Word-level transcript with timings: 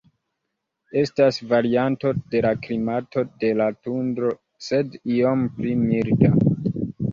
Estas 1.01 1.37
varianto 1.51 2.13
de 2.31 2.41
la 2.47 2.55
klimato 2.63 3.25
de 3.45 3.53
la 3.61 3.69
tundro, 3.89 4.33
sed 4.71 4.99
iom 5.19 5.47
pli 5.61 5.77
milda. 5.87 6.35